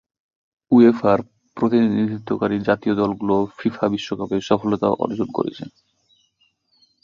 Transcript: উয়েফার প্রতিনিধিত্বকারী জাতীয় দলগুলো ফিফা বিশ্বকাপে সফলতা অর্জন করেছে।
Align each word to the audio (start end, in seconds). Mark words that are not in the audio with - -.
উয়েফার 0.71 1.19
প্রতিনিধিত্বকারী 1.57 2.57
জাতীয় 2.67 2.93
দলগুলো 2.95 3.35
ফিফা 3.57 3.85
বিশ্বকাপে 3.93 4.37
সফলতা 4.49 4.87
অর্জন 5.03 5.27
করেছে। 5.37 5.63